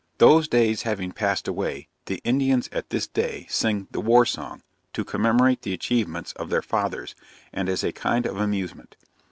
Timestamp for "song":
4.25-4.63